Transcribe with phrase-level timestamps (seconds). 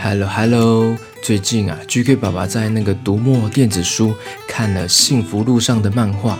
[0.00, 4.14] Hello Hello，最近啊，GK 爸爸在那个读墨电子书
[4.46, 6.38] 看了《幸福路上》的漫画，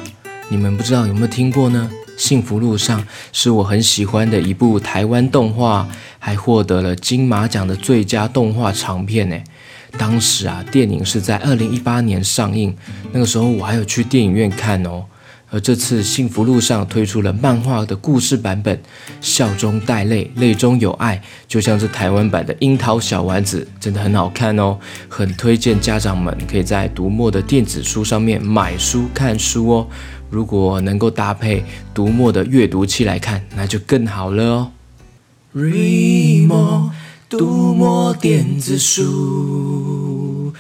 [0.49, 1.91] 你们不知道有没有听过呢？
[2.17, 3.03] 《幸福路上》
[3.33, 5.89] 是我很喜欢的一部台湾动画，
[6.21, 9.37] 还获得了金马奖的最佳动画长片呢。
[9.99, 12.75] 当时啊，电影是在二零一八年上映，
[13.11, 15.05] 那个时候我还有去电影院看哦。
[15.51, 18.79] 而这次《幸福路上》推出了漫画的故事版本，
[19.21, 29.87] 笑中带泪，泪中有爱，就像是台湾版的《樱桃小丸子》，真的很好看哦，很推荐家长们可以在读墨的电子书上面买书看书哦。
[30.29, 34.71] 如果能够搭配读墨的阅读器来看，那就更好了哦。
[35.55, 36.91] Remo
[37.31, 40.53] 读墨电子书。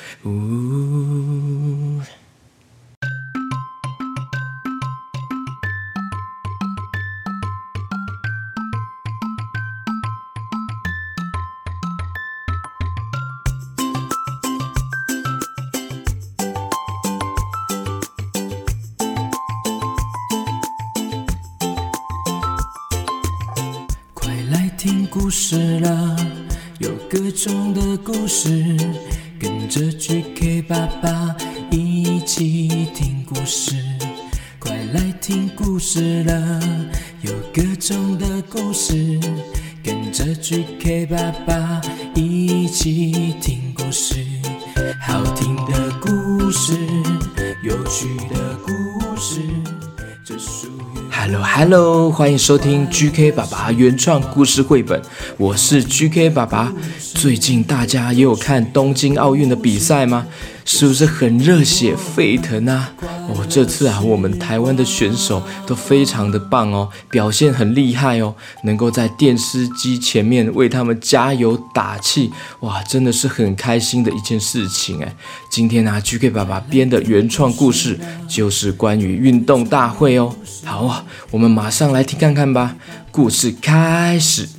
[29.38, 31.36] 跟着 GK 爸爸
[31.70, 33.74] 一起听故事。
[34.58, 36.60] 快来听故事了，
[37.22, 39.18] 有各种的故事，
[39.82, 41.16] 跟着 GK 爸
[41.46, 41.80] 爸
[42.14, 44.24] 一起听故事。
[45.00, 46.74] 好听的故事，
[47.62, 48.47] 有趣的，
[51.20, 55.02] Hello Hello，欢迎收听 GK 爸爸原创故事绘本，
[55.36, 56.72] 我是 GK 爸爸。
[57.12, 60.28] 最近大家也有看东京奥运的比赛吗？
[60.70, 62.92] 是不是很热血沸腾啊？
[63.00, 72.30] 哦，这次啊，我们台湾的选手都非常的棒哦，表现很厉害哦，能够在电视机前面为他们加油打气，
[72.60, 75.16] 哇，真的是很开心的一件事情哎。
[75.50, 80.34] 今天啊，GK 爸爸编的原创故事就是关于运动大会哦。
[80.64, 82.76] 好啊，我们马上来听看看吧。
[83.10, 84.57] 故事开始。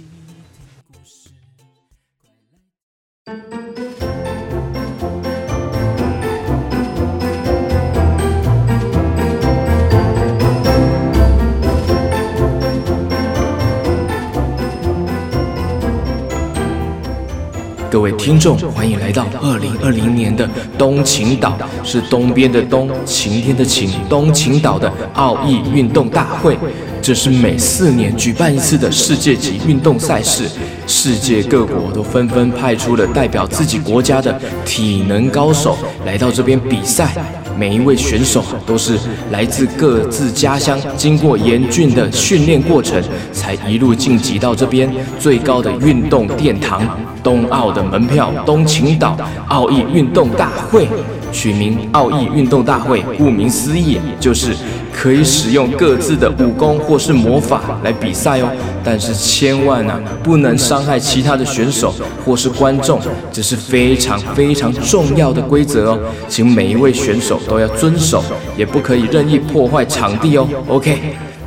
[17.91, 26.55] 各位听众，欢迎来到二零二零年的东晴岛，是东边的东，晴天的晴，东晴岛的奥义运动大会。
[27.01, 30.47] 这是每四年举办一次的世界级运动赛事，
[30.85, 35.75] 世界各国都纷纷派出了代表自己国家的体能高手
[36.06, 37.16] 来到这边比赛。
[37.59, 38.97] 每一位选手都是
[39.31, 43.03] 来自各自家乡，经过严峻的训练过程，
[43.34, 44.90] 才一路晋级到这边
[45.20, 46.81] 最高的运动殿堂——
[47.22, 49.18] 冬奥的门票东晴岛
[49.50, 50.88] 奥义运动大会。
[51.31, 54.53] 取名奥义运动大会，顾名思义，就是
[54.94, 58.50] 可以使用各自的武功或是魔法来比赛哦。
[58.84, 61.94] 但是千万啊，不能伤害其他的选手
[62.25, 63.00] 或是观众，
[63.31, 66.00] 这是非常非常重要的规则哦。
[66.28, 68.23] 请每一位选手都要遵守，
[68.57, 70.47] 也不可以任意破坏场地哦。
[70.68, 70.97] OK，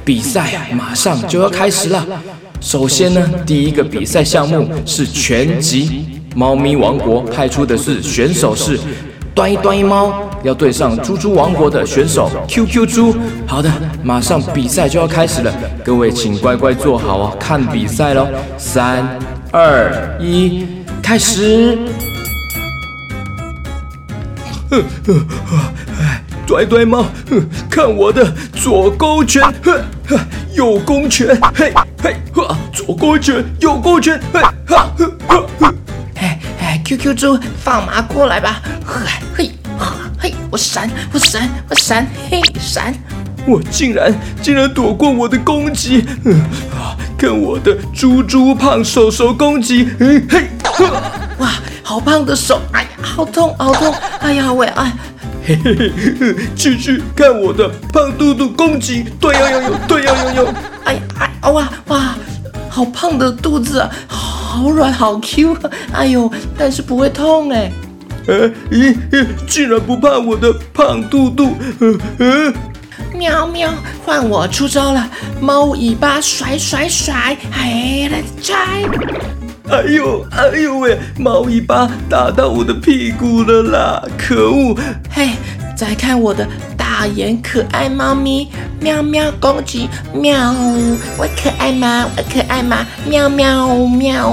[0.05, 2.07] 比赛马上就要开始了。
[2.61, 6.07] 首先呢，第一个比赛项目是拳击，
[6.37, 8.79] 猫咪王国派出的是选手是。
[9.35, 10.13] 端一端一猫
[10.43, 13.17] 要对上猪猪王国的选手 QQ 猪，
[13.47, 13.71] 好的，
[14.03, 15.53] 马上比赛就要开始了，
[15.85, 18.29] 各位请乖乖坐好哦，看比赛喽，
[18.59, 19.07] 三
[19.51, 20.67] 二一，
[21.03, 21.79] 开始。
[24.71, 25.13] 呵呵
[25.47, 25.57] 呵，
[26.01, 27.05] 哎，端一端一猫，
[27.71, 30.19] 看我的左勾拳，呵呵，
[30.55, 31.73] 右勾拳，嘿
[32.03, 34.87] 嘿，呵，左勾拳，右勾拳，嘿哈。
[36.93, 38.61] Q Q 猪，放马过来吧！
[38.85, 39.51] 嘿，嘿，
[40.21, 42.95] 嘿，我闪，我闪，我闪，嘿，闪！
[43.47, 46.05] 我竟然竟然躲过我的攻击！
[46.27, 46.39] 嗯
[46.71, 49.89] 啊，看我的猪猪胖手手攻击！
[49.99, 50.51] 嘿，嘿，
[51.39, 51.53] 哇，
[51.83, 52.61] 好胖的手！
[52.73, 53.95] 哎呀，好痛，好痛！
[54.21, 54.93] 哎呀，喂，哎，
[55.47, 55.75] 嘿嘿
[56.21, 59.07] 嘿，继续看我的胖嘟嘟攻击！
[59.19, 60.55] 对呀呀呀，对呀呀呀！
[60.85, 61.01] 哎呀，
[61.41, 62.15] 哎，哇哇，
[62.69, 63.91] 好胖的肚子啊！
[64.53, 65.57] 好软，好 Q，
[65.95, 67.73] 哎呦，但是不会痛哎。
[68.27, 68.95] 呃，咦，
[69.49, 71.57] 竟然不怕我的胖肚肚？
[71.81, 72.53] 呃呃，
[73.15, 73.73] 喵喵，
[74.05, 75.09] 换我出招了，
[75.41, 78.85] 猫尾巴甩甩甩，哎，来拆！
[79.71, 84.03] 哎呦，哎呦喂，猫尾巴打到我的屁股了啦！
[84.19, 84.77] 可恶！
[85.11, 85.31] 嘿，
[85.75, 86.47] 再看我的。
[87.03, 88.47] 大眼可爱猫咪，
[88.79, 90.55] 喵喵攻击，喵！
[91.19, 92.09] 我可爱吗？
[92.17, 92.87] 我可爱吗？
[93.05, 94.29] 喵喵喵！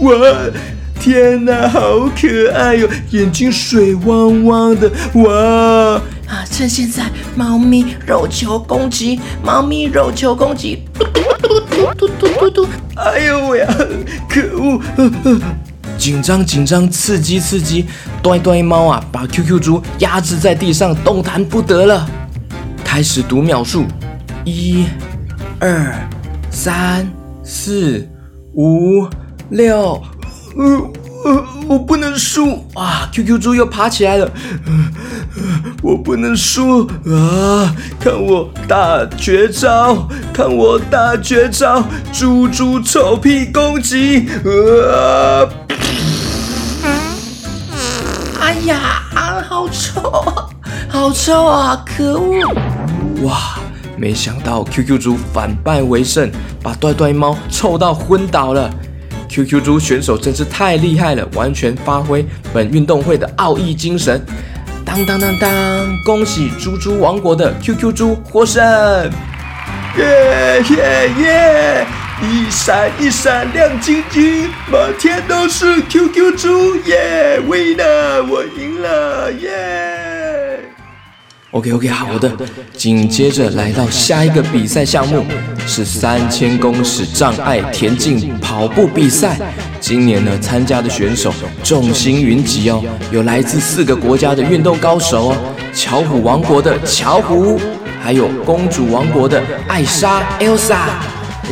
[0.00, 0.50] 我
[0.98, 2.88] 天哪，好可爱哟！
[3.12, 4.90] 眼睛水汪汪的，
[5.22, 6.02] 哇！
[6.26, 7.04] 啊，趁现在，
[7.36, 12.68] 猫咪肉球攻击，猫咪肉球攻击，嘟嘟嘟嘟嘟嘟嘟嘟！
[12.96, 13.68] 哎呦喂呀，
[14.28, 14.82] 可恶！
[16.00, 17.84] 紧张紧张，刺激刺激！
[18.22, 22.08] 呆呆猫啊，把 QQ 猪压制在地上，动弹不得了。
[22.82, 23.84] 开始读秒数：
[24.46, 24.86] 一、
[25.58, 25.94] 二、
[26.50, 27.06] 三、
[27.44, 28.08] 四、
[28.54, 29.06] 五、
[29.50, 30.02] 六。
[30.56, 30.90] 呃
[31.22, 34.24] 呃，我不能输啊！QQ 猪又爬起来了，
[34.66, 34.90] 呃、
[35.82, 37.76] 我不能输啊！
[38.00, 44.26] 看我大绝招，看我大绝招，猪猪臭屁攻击！
[44.90, 45.44] 啊！
[48.66, 49.02] 呀，
[49.48, 50.00] 好臭，
[50.88, 51.84] 好臭啊！
[51.86, 52.54] 可恶！
[53.22, 53.58] 哇，
[53.96, 56.30] 没想到 QQ 猪反败为胜，
[56.62, 58.70] 把呆呆猫臭到昏倒了。
[59.28, 64.24] QQ 猪选手真是太厉害了，完全发挥本运动会的奥义精神。
[64.84, 65.50] 当当当当，
[66.04, 68.62] 恭喜猪猪王国的 QQ 猪获胜！
[69.96, 71.86] 耶耶耶！
[72.22, 80.60] 一闪一闪亮晶晶，满天都是 QQ 猪耶！Winner，我赢了耶
[81.52, 82.30] ！OK OK，好的。
[82.74, 85.24] 紧接着来到下一个比赛项目，
[85.66, 89.38] 是三千公尺障碍田径跑步比赛。
[89.80, 91.32] 今年呢，参加的选手
[91.64, 95.36] 众星云集哦，有来自四个国家的运动高手哦，
[95.72, 97.58] 巧虎王国的巧虎，
[98.02, 100.76] 还有公主王国的艾莎 Elsa，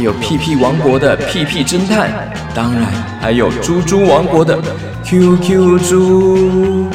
[0.00, 2.10] 有屁屁王国的屁屁侦探，
[2.54, 2.84] 当然
[3.20, 4.58] 还有猪猪王国的
[5.04, 6.88] QQ 猪。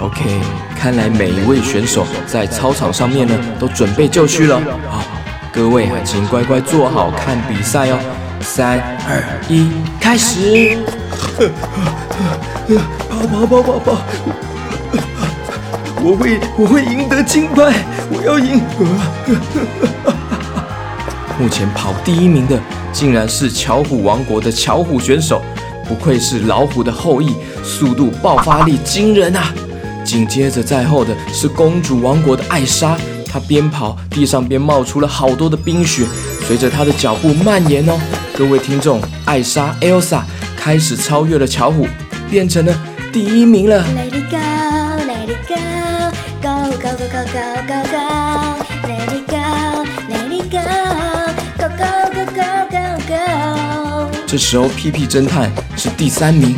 [0.00, 0.40] OK。
[0.78, 4.60] 看来每一位选手在操场上面呢，都准备就绪了。
[4.88, 5.02] 好，
[5.50, 7.98] 各位啊，请乖乖坐好看比赛哦。
[8.40, 10.76] 三二一，开始！
[13.08, 13.98] 跑跑跑跑跑！
[16.04, 17.72] 我会我会赢得金牌，
[18.10, 18.60] 我要赢！
[21.38, 22.58] 目前跑第一名的
[22.92, 25.42] 竟然是巧虎王国的巧虎选手，
[25.86, 29.52] 不愧是老虎的后裔，速度爆发力惊人啊！
[30.02, 32.96] 紧接着在后的是公主王国的艾莎，
[33.30, 36.06] 她边跑地上边冒出了好多的冰雪，
[36.46, 37.98] 随着她的脚步蔓延哦。
[38.34, 40.22] 各位听众，艾莎 Elsa
[40.56, 41.86] 开始超越了巧虎，
[42.30, 42.74] 变成了
[43.12, 43.84] 第一名了。
[43.84, 44.38] Let it go,
[45.04, 45.56] let it go,
[46.40, 48.05] go go go go go go go,
[54.26, 56.56] 这时候屁屁侦探是第三名。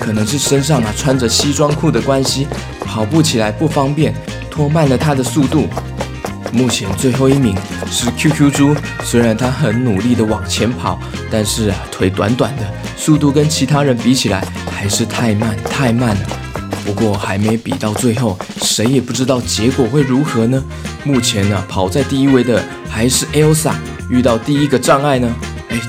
[0.00, 2.46] 可能是身上啊穿着西装裤的关系，
[2.80, 4.14] 跑步起来不方便，
[4.50, 5.68] 拖慢了他的速度。
[6.50, 7.54] 目前最后一名
[7.90, 8.74] 是 QQ 猪，
[9.04, 10.98] 虽然他很努力的往前跑，
[11.30, 12.62] 但是啊腿短短的，
[12.96, 16.26] 速度跟其他人比起来还是太慢太慢了。
[16.86, 20.64] 不过还没比到最后，谁也不知道结果会如何呢？
[21.04, 23.74] 目前呢、跑在第一位的还是 Elsa，
[24.08, 25.30] 遇到第一个障碍呢，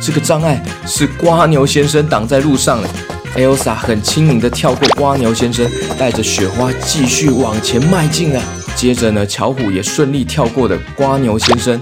[0.01, 2.89] 这个障碍是瓜牛先生挡在路上了。
[3.35, 8.41] Elsa 很轻盈地跳过瓜牛先生，带着雪花继续往前迈进了。
[8.75, 11.79] 接着呢，巧虎也顺利跳过了瓜牛先生。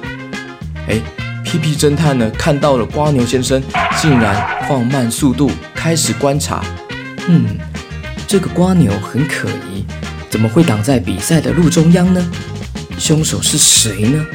[0.90, 1.02] 哎，
[1.44, 3.64] 屁屁侦探呢看到了瓜牛先生，
[4.02, 6.62] 竟然放慢速度开始观察。
[7.28, 7.46] 嗯，
[8.28, 9.86] 这个瓜牛很可疑，
[10.30, 12.32] 怎么会挡在比赛的路中央呢？
[13.00, 14.26] 凶手是谁呢？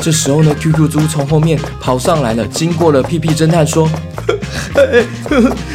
[0.00, 3.88] 这时候呢，QQ 猪从后面跑上来了，经过了屁屁侦探说。
[4.74, 5.04] 哎，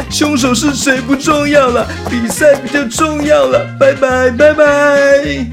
[0.09, 3.65] 凶手是谁不重要了，比赛比较重要了。
[3.79, 5.45] 拜拜拜拜。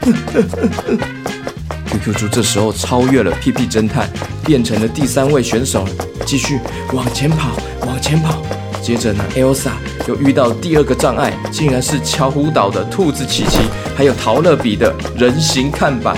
[1.90, 4.08] QQ 猪这时候超越了屁屁侦探，
[4.44, 5.84] 变成了第三位选手，
[6.24, 6.60] 继续
[6.92, 7.50] 往前跑，
[7.86, 8.40] 往前跑。
[8.80, 9.72] 接着呢，Elsa
[10.06, 13.58] 又遇到第二个障碍，竟然是巧虎岛的兔子琪琪，
[13.96, 16.16] 还有陶乐比的人形看板。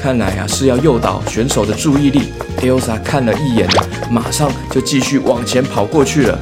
[0.00, 2.32] 看来啊，是要诱导选手的注意力。
[2.62, 3.68] Elsa 看了一眼，
[4.10, 6.38] 马上就继续往前跑过去了。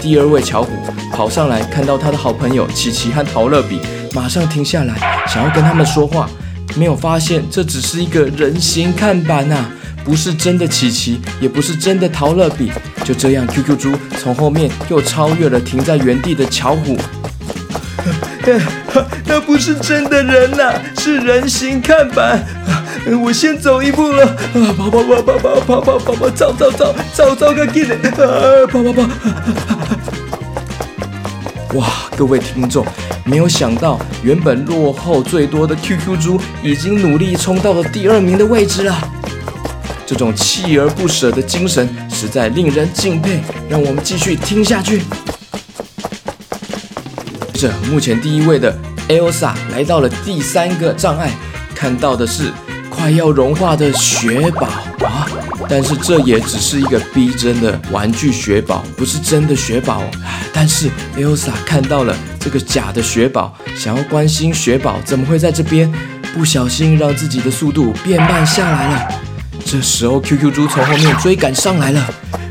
[0.00, 0.72] 第二位巧虎
[1.12, 3.80] 跑上来，看到他的好朋友琪琪和陶乐比，
[4.12, 6.28] 马上停下来，想要跟他们说话，
[6.74, 9.64] 没有发现这只是一个人形看板呐，
[10.04, 12.72] 不是真的琪琪，也不是真的陶乐比。
[13.04, 16.98] 就这样，QQ 猪从后面又超越了停在原地的巧虎。
[19.26, 22.44] 那不是真的人呐，是人形看板。
[23.14, 24.36] 我先走一步了，啊，
[24.76, 29.02] 跑跑跑跑跑跑跑跑跑，走走走走走个劲，啊，跑跑跑！
[31.74, 31.86] 哇，
[32.16, 32.84] 各位听众，
[33.24, 38.96] 没有想到，原本落后最多的 QQ 猪，已经努力冲到了第二名的位置了。
[40.04, 43.40] 这种锲而不舍的精神，实在令人敬佩。
[43.68, 45.02] 让我们继续听下去。
[47.52, 48.76] 这目前第一位的
[49.08, 51.30] Elsa 来到了第三个障碍，
[51.74, 52.52] 看到的是
[53.06, 54.66] 快要融化的雪宝
[55.06, 55.28] 啊！
[55.68, 60.02] 但是这也只是一个逼真的玩具雪宝，不是真的雪宝。
[60.52, 65.88] 但是 Elsa 看到了这个假的雪宝，想要关心雪宝怎么会在这边，
[66.34, 69.08] 不小心让自己的速度变慢下来了。
[69.64, 72.04] 这时候 QQ 猪从后面追赶上来了。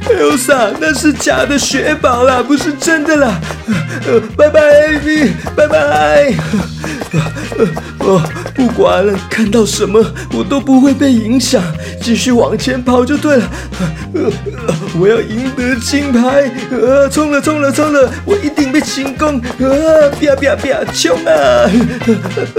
[0.05, 3.41] Elsa，那是假的雪宝啦，不是真的啦。
[4.07, 6.33] 呃，拜拜，Amy，拜拜。
[7.57, 7.65] 呃，
[7.99, 8.21] 哦，
[8.53, 11.63] 不管了，看到什么我都不会被影响，
[12.01, 13.51] 继续往前跑就对了。
[14.13, 14.31] 呃
[14.67, 16.51] 呃，我要赢得金牌。
[16.71, 19.41] 呃，冲了，冲了，冲了，我一定会成功。
[19.59, 21.69] 呃，啪啪啪，冲啊！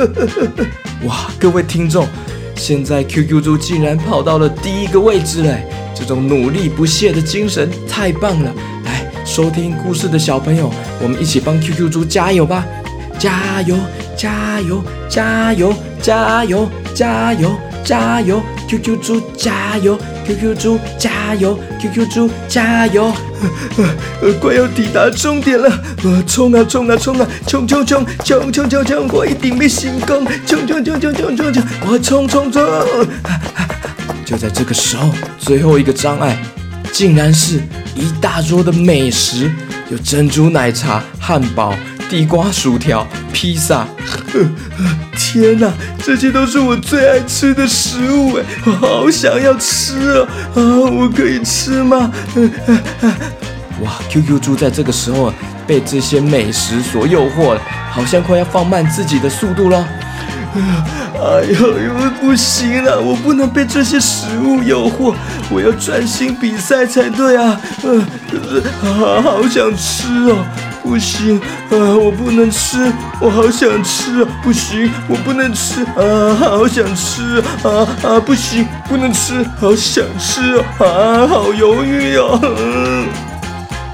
[1.04, 2.06] 哇，各位听众，
[2.56, 5.66] 现在 QQ 猪竟然跑到了第一个位置嘞！
[5.94, 8.52] 这种努力不懈的精神太棒了！
[8.84, 10.70] 来，收听故事的小朋友，
[11.02, 12.64] 我们一起帮 QQ 猪加油吧！
[13.18, 13.74] 加油，
[14.16, 19.96] 加油，加油，加油，加油，加油！QQ 猪加油
[20.26, 23.12] ！QQ 猪加油！QQ 猪加油！
[24.40, 25.70] 快要抵达终点了！
[26.02, 29.08] 呃，冲啊冲啊冲啊，冲冲冲冲冲冲冲！
[29.12, 30.26] 我一定会成功！
[30.46, 31.62] 冲冲冲冲冲冲冲！
[31.86, 32.62] 我冲冲冲！
[34.24, 36.36] 就在这个时候，最后一个障碍，
[36.92, 37.60] 竟然是
[37.94, 39.48] 一大桌的美食，
[39.90, 41.72] 有珍珠奶茶、汉堡、
[42.08, 43.86] 地瓜薯条、披萨。
[45.16, 45.72] 天哪，
[46.04, 50.28] 这些都是我最爱吃的食物哎，我好想要吃啊！
[50.54, 50.60] 啊，
[50.90, 52.10] 我可以吃吗？
[53.82, 55.32] 哇，QQ 猪在这个时候
[55.66, 57.60] 被这些美食所诱惑了，
[57.90, 59.86] 好像快要放慢自己的速度了。
[60.56, 65.14] 哎呦呦，不行了，我不能被这些食物诱惑，
[65.50, 67.60] 我要专心比赛才对啊！
[68.82, 70.44] 啊，好想吃哦，
[70.86, 71.36] 不行
[71.70, 83.04] 啊，我不能吃，我好想吃啊，不行，我不能吃啊，好想吃啊啊，不行，不能吃，好想吃啊，好犹豫哦。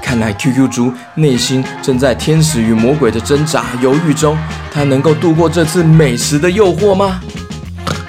[0.03, 4.37] 看来 QQ 猪内心正在天使与魔鬼的挣扎犹豫中，
[4.71, 7.19] 他能够度过这次美食的诱惑吗？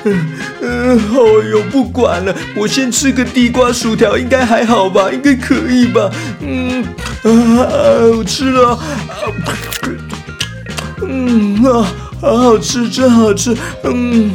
[0.04, 0.26] 嗯
[0.61, 5.11] 嗯，哦哟，不管了，我先吃个地瓜薯条，应该还好吧？
[5.11, 6.11] 应该可以吧？
[6.40, 7.64] 嗯啊，
[8.16, 8.80] 我吃了，啊
[11.06, 11.87] 嗯啊，
[12.20, 14.32] 好好吃，真好吃，嗯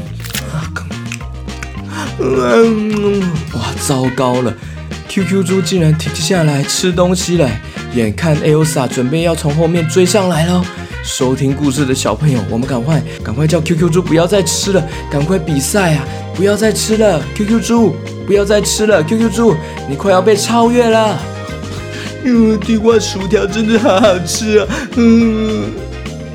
[2.19, 3.21] 嗯，
[3.53, 4.53] 哇，糟糕了
[5.07, 7.49] ！QQ 猪竟然停下来吃东西了，
[7.93, 10.63] 眼看 Elsa 准备要从后面追上来了。
[11.03, 16.06] 收听故事的小朋友，我们赶快赶快叫 QQ 猪不要再吃了，赶快比赛啊！
[16.36, 19.56] 不要再吃了，QQ 猪不要再吃了，QQ 猪
[19.89, 21.20] 你快要被超越了。
[22.24, 24.68] 嗯，地瓜薯条真的好好吃啊！
[24.98, 25.88] 嗯。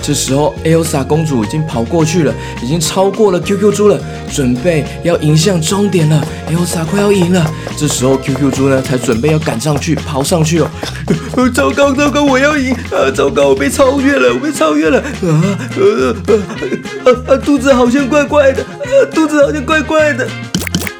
[0.06, 3.98] 这时候，Elsa 公主已经跑过去了，已经超过了 QQ 猪了，
[4.30, 6.22] 准备要迎向终点了。
[6.50, 10.68] Elsa 快要赢了，这时候 QQ 猪呢才准备要赶上去，跑上去哦。
[11.54, 13.10] 糟糕糟糕，我要赢啊！
[13.14, 15.58] 糟糕，我被超越了，我被超越了啊！
[15.78, 20.28] 呃呃啊，肚子好像怪怪的，啊，肚子好像怪怪的。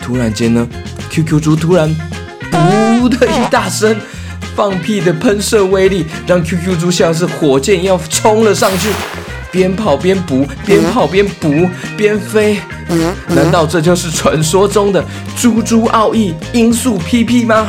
[0.00, 0.66] 突然间呢
[1.10, 1.94] ，QQ 猪突然
[2.50, 3.94] 噗的一大声。
[4.54, 8.88] 放屁的喷射威力让 QQ 猪像是火箭一样冲了上去，
[9.50, 12.58] 边跑边补，边跑边补，边飞。
[13.28, 15.04] 难道这就是传说中的
[15.36, 17.68] 猪猪奥义音速 PP 吗？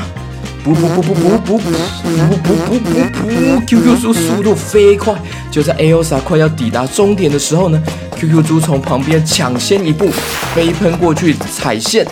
[0.63, 5.13] 补补补补补补补补补补补！QQ 猪速度飞快，
[5.51, 7.79] 就在 Elsa 快要抵达终点的时候呢
[8.19, 10.09] ，QQ 猪从旁边抢先一步
[10.55, 12.05] 飞喷过去踩线。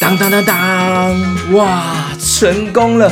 [0.00, 1.52] 当当当当！
[1.52, 3.10] 哇，成功了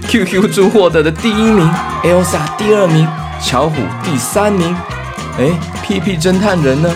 [0.08, 1.68] QQ 猪获得的第一名
[2.02, 3.06] ，Elsa 第二名，
[3.40, 4.74] 巧虎第三名。
[5.38, 5.50] 哎，
[5.82, 6.94] 屁屁侦探人呢？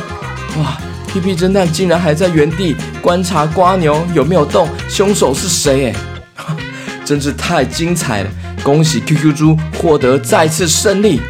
[0.59, 5.93] 哇，屁屁侦探竟然还在原地观察瓜牛有没有动，凶手是谁？
[6.37, 6.45] 哎，
[7.05, 8.31] 真是太精彩了！
[8.63, 11.21] 恭喜 QQ 猪获得再次胜利。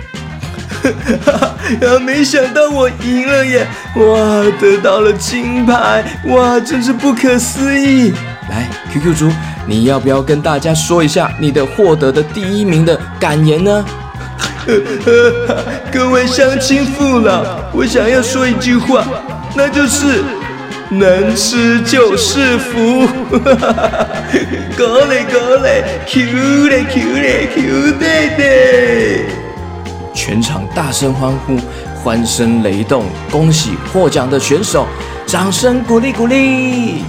[0.82, 0.90] 哈
[1.32, 1.46] 哈，
[1.86, 1.98] 啊！
[1.98, 3.66] 没想到我赢了耶！
[3.96, 6.04] 哇，得到了金牌！
[6.26, 8.12] 哇，真是不可思议！
[8.48, 9.30] 来，QQ 猪，
[9.68, 13.84] 你要不要跟大家说一下你的获得的第一名的感言呢？
[15.92, 17.44] 各位乡亲父老，
[17.74, 19.04] 我想要说一句话，
[19.54, 20.24] 那就是
[20.88, 23.06] 能吃就是福！
[23.44, 24.06] 哈哈哈！
[24.74, 28.06] 过来过来，Q 嘞 Q 嘞 Q 弟
[28.38, 28.42] 弟。
[30.14, 31.58] 全场大声欢呼，
[32.02, 34.86] 欢声雷动，恭喜获奖的选手，
[35.26, 37.04] 掌声鼓励鼓励。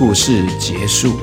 [0.00, 1.20] 故事结束。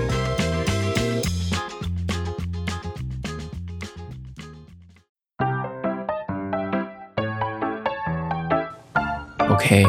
[9.49, 9.83] OK，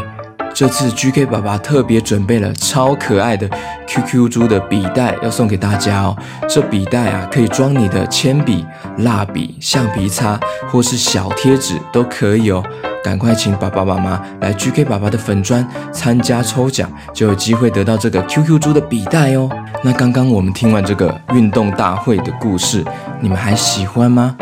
[0.54, 3.46] 这次 GK 爸爸特别准备了超可爱的
[3.86, 6.16] QQ 猪的笔袋要送给大家哦。
[6.48, 8.64] 这笔袋啊，可以装你的铅笔、
[8.96, 10.40] 蜡笔、橡皮擦
[10.70, 12.64] 或是小贴纸都可以哦。
[13.08, 19.48] 赶快请爸爸妈妈来 GK 爸爸的粉专参加抽奖，就有机会得到这个 QQ 猪的笔袋哦。
[19.82, 22.84] 那刚刚我们听完这个运动大会的故事，
[23.18, 24.36] 你们还喜欢吗？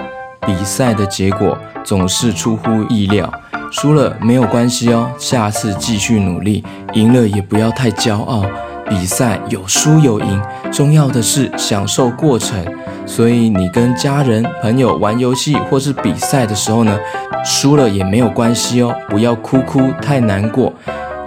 [0.45, 3.33] 比赛的结果总是出乎意料。
[3.71, 6.65] 输了没有关系哦，下次继续努力。
[6.95, 8.45] 赢了也不要太骄傲，
[8.89, 10.43] 比赛有输有赢，
[10.73, 12.65] 重要的是享受过程。
[13.07, 16.99] 所以你跟家人朋友玩游戏或是比赛的时候呢，
[17.45, 20.73] 输了也没有关系哦，不要哭哭太难过。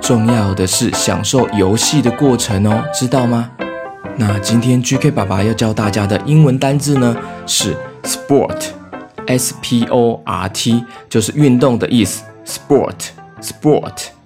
[0.02, 3.50] 重要的是享受游戏的过程哦，知道吗？
[4.18, 7.16] 那今天 GK 爸爸要教大家的英文单字呢
[7.48, 12.24] 是 sport，S P O R T，就是运动的意思。
[12.46, 13.10] Sport,
[13.42, 14.19] sport。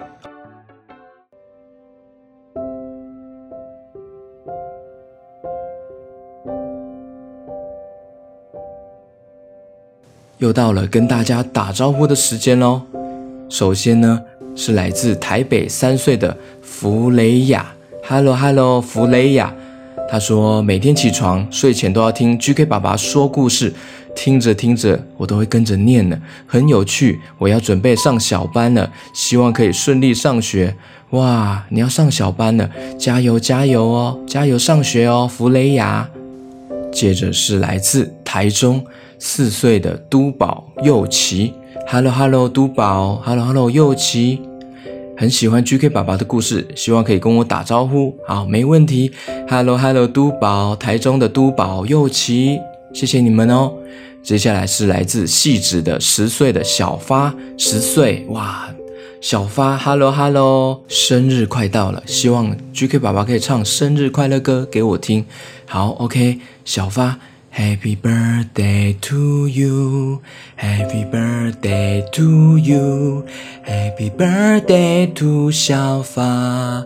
[10.44, 12.82] 又到了跟大家打招呼的时间喽。
[13.48, 14.22] 首先呢，
[14.58, 17.74] 是来自台北三岁的弗雷亚。
[18.06, 19.56] Hello, Hello，弗雷亚。
[20.10, 23.74] 他说每天起床睡前都要听 GK 爸爸说故事。
[24.16, 27.22] 听着听着，我都会跟着念呢，很有趣。
[27.38, 30.76] 我要准备上小班了，希望可以顺利上学。
[31.12, 32.70] 哇，你要上小班了，
[33.00, 36.10] 加油加油哦，加油上学哦，弗雷亚。
[36.92, 38.86] 接着是来自台中
[39.25, 41.53] 四岁的都宝佑琪
[41.88, 44.42] ，Hello Hello，都宝，Hello Hello，佑琪，
[45.18, 48.14] 很喜欢 GK 爸爸的故事，希望可以跟我打招呼。
[48.27, 49.09] 好，没问题
[49.48, 52.59] ，Hello Hello，都宝，台中的都宝佑琪。
[52.94, 53.72] 谢谢你们哦。
[54.22, 58.68] 接下来是来自汐止的十岁的小发，十岁哇，
[59.22, 65.25] 小发，Hello Hello，生日快到了，希望 GK 爸爸可以唱生日快乐歌给我听。
[65.66, 67.18] 好，OK，小发
[67.55, 76.85] ，Happy birthday to you，Happy birthday to you，Happy birthday to 小发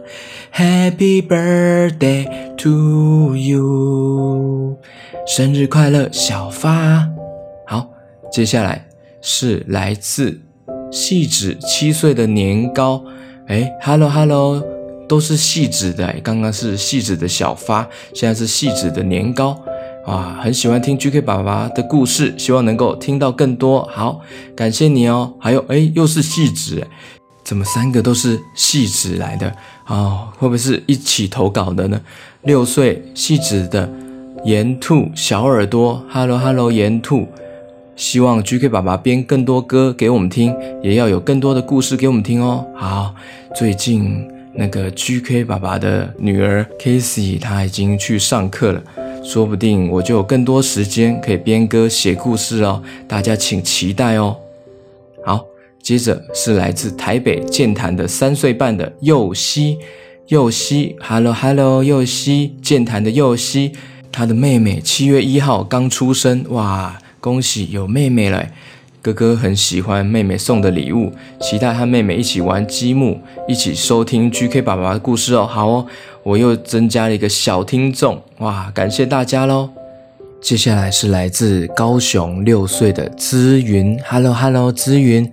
[0.53, 2.27] ，Happy birthday
[2.57, 4.77] to you。
[5.25, 7.09] 生日快乐，小发！
[7.65, 7.89] 好，
[8.31, 8.87] 接下来
[9.21, 10.39] 是来自
[10.91, 13.03] 细子七岁的年糕。
[13.47, 14.63] 哎，Hello Hello，
[15.07, 16.15] 都是细子的。
[16.23, 19.61] 刚刚是细子的小发，现在是细子的年糕。
[20.07, 23.83] 哇，很喜欢听 GK 爸爸的故事，希望能够听到更多。
[23.91, 24.21] 好，
[24.55, 25.33] 感谢你哦。
[25.37, 26.87] 还有，哎，又是戏子，
[27.43, 29.53] 怎么三个都是戏子来的？
[29.87, 32.01] 哦，会不会是一起投稿的呢？
[32.43, 33.89] 六岁戏子的。
[34.45, 37.27] 盐兔小耳朵，Hello Hello，盐兔，
[37.95, 42.65] 希望 GK 爸爸编更多歌给我们听，也要有更多的故事给我们听哦。
[42.75, 43.13] 好，
[43.55, 48.81] 最近那个 GK 爸爸的女儿 Casey 她已经去上课了，
[49.27, 52.81] 说不定我就有更多时间可以编歌写故事哦。
[53.09, 54.37] 大家请期待哦。
[55.25, 55.45] 好，
[55.83, 59.79] 接着是来自台北健谈的三岁半的佑熙，
[60.27, 63.73] 佑熙，Hello Hello，佑熙，健谈的佑熙。
[64.13, 68.47] 他的妹妹七月一号刚出生，哇，恭喜有妹妹了！
[69.07, 73.17] 哥哥很喜欢妹妹送的礼物，期待和妹妹一起玩积木，
[73.47, 75.47] 一起收听 GK 爸爸的故事哦。
[75.47, 75.85] 好哦，
[76.23, 79.69] 我又增加了一个小听众，哇，感谢大家喽！
[80.41, 85.31] 接下来是来自高雄六岁的姿云，Hello Hello，姿云。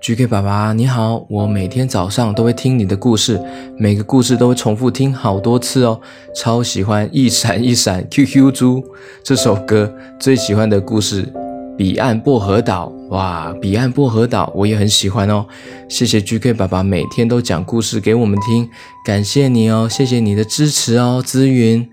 [0.00, 3.40] GK 爸爸你好，我每天早上都会听你的故事，
[3.78, 6.00] 每个故事都会重复听好多次哦，
[6.34, 8.84] 超喜欢一闪一闪 QQ 猪
[9.22, 11.32] 这首歌，最喜欢的故事
[11.78, 15.46] 彼岸薄荷岛，哇，彼岸薄荷岛我也很喜欢哦，
[15.86, 18.66] 谢谢 GK 爸爸每天都讲故事给我们听，
[19.04, 21.86] 感谢你哦，谢谢你的支持哦，姿云。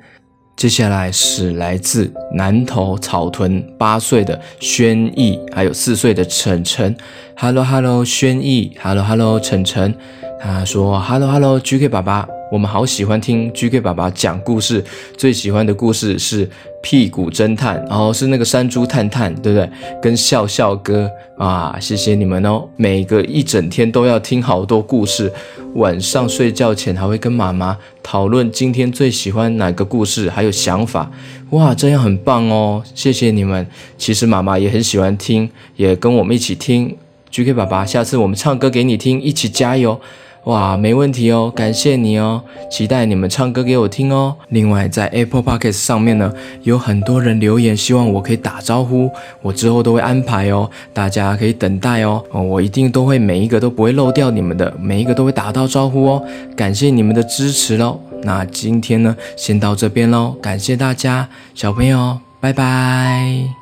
[0.56, 6.96] 接下来是来自南投草屯八岁的轩逸，还有四岁的晨晨。
[7.36, 8.72] Hello Hello，轩逸。
[8.82, 9.94] Hello Hello，晨晨。
[10.40, 12.28] 他说：Hello Hello，GK 爸爸。
[12.52, 14.84] 我们好喜欢听 GK 爸爸讲故事，
[15.16, 16.50] 最喜欢的故事是
[16.82, 19.70] 屁股侦探，然后是那个山猪探探，对不对？
[20.02, 21.08] 跟笑笑哥
[21.38, 22.68] 啊，谢谢你们哦！
[22.76, 25.32] 每个一整天都要听好多故事，
[25.76, 31.12] 晚上睡觉前还会跟妈妈讨论今天最喜欢哪个故事，还有想法，
[31.52, 32.84] 哇，这样很棒哦！
[32.96, 33.66] 谢谢你们。
[33.96, 36.98] 其实妈妈也很喜欢听，也跟我们一起听
[37.32, 37.86] GK 爸爸。
[37.86, 40.02] 下次我们唱歌给你听，一起加油。
[40.46, 44.36] 哇，没问题哦，感谢你哦，期待你们唱歌给我听哦。
[44.50, 56.24] 另外，在 Apple Podcast 上面呢，有很多人留言，希望我可以打招呼，我之后都会安排哦，大家可以等待哦，哦，我一定都会每一个都不会漏掉你们的，每一个都会打到招呼哦，
[56.56, 58.00] 感谢你们的支持喽。
[58.24, 63.59] 那今天呢，先到这边喽，感谢大家，小朋友，拜拜。